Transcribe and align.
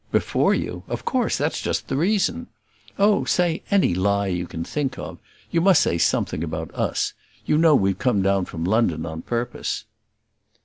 "Before 0.11 0.51
you! 0.55 0.81
of 0.87 1.05
course; 1.05 1.37
that's 1.37 1.61
just 1.61 1.87
the 1.87 1.95
reason. 1.95 2.47
Oh, 2.97 3.23
say 3.23 3.61
any 3.69 3.93
lie 3.93 4.25
you 4.25 4.47
can 4.47 4.63
think 4.63 4.97
of; 4.97 5.19
you 5.51 5.61
must 5.61 5.79
say 5.83 5.99
something 5.99 6.43
about 6.43 6.73
us. 6.73 7.13
You 7.45 7.59
know 7.59 7.75
we've 7.75 7.99
come 7.99 8.23
down 8.23 8.45
from 8.45 8.65
London 8.65 9.05
on 9.05 9.21
purpose." 9.21 9.85